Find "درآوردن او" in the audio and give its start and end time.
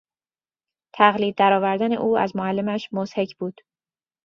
1.35-2.17